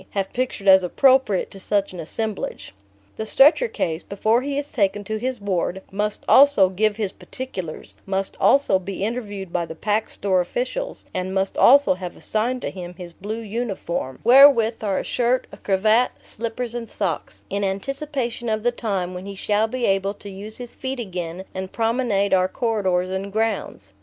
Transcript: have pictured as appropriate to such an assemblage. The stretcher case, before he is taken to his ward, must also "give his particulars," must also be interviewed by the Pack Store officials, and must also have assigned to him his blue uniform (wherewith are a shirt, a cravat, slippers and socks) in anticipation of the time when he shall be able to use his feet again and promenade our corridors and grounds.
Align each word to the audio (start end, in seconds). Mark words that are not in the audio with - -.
have 0.09 0.33
pictured 0.33 0.67
as 0.67 0.81
appropriate 0.81 1.51
to 1.51 1.59
such 1.59 1.93
an 1.93 1.99
assemblage. 1.99 2.73
The 3.17 3.27
stretcher 3.27 3.67
case, 3.67 4.01
before 4.01 4.41
he 4.41 4.57
is 4.57 4.71
taken 4.71 5.03
to 5.03 5.17
his 5.19 5.39
ward, 5.39 5.83
must 5.91 6.25
also 6.27 6.69
"give 6.69 6.95
his 6.95 7.11
particulars," 7.11 7.95
must 8.07 8.35
also 8.39 8.79
be 8.79 9.03
interviewed 9.03 9.53
by 9.53 9.67
the 9.67 9.75
Pack 9.75 10.09
Store 10.09 10.41
officials, 10.41 11.05
and 11.13 11.35
must 11.35 11.55
also 11.55 11.93
have 11.93 12.15
assigned 12.17 12.63
to 12.63 12.71
him 12.71 12.95
his 12.95 13.13
blue 13.13 13.41
uniform 13.41 14.17
(wherewith 14.23 14.83
are 14.83 14.97
a 14.97 15.03
shirt, 15.03 15.45
a 15.51 15.57
cravat, 15.57 16.09
slippers 16.19 16.73
and 16.73 16.89
socks) 16.89 17.43
in 17.51 17.63
anticipation 17.63 18.49
of 18.49 18.63
the 18.63 18.71
time 18.71 19.13
when 19.13 19.27
he 19.27 19.35
shall 19.35 19.67
be 19.67 19.85
able 19.85 20.15
to 20.15 20.31
use 20.31 20.57
his 20.57 20.73
feet 20.73 20.99
again 20.99 21.45
and 21.53 21.71
promenade 21.71 22.33
our 22.33 22.47
corridors 22.47 23.11
and 23.11 23.31
grounds. 23.31 23.93